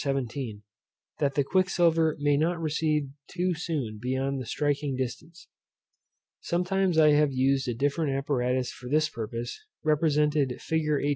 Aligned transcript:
17, 0.01 0.63
that 1.19 1.35
the 1.35 1.43
quicksilver 1.43 2.17
may 2.19 2.35
not 2.35 2.59
recede 2.59 3.11
too 3.27 3.53
soon 3.53 3.99
beyond 4.01 4.39
the 4.41 4.45
striking 4.47 4.95
distance. 4.95 5.47
Sometimes 6.39 6.97
I 6.97 7.11
have 7.11 7.31
used 7.31 7.67
a 7.67 7.75
different 7.75 8.17
apparatus 8.17 8.71
for 8.71 8.89
this 8.89 9.09
purpose, 9.09 9.59
represented 9.83 10.55
fig. 10.59 10.81
18. 10.89 11.09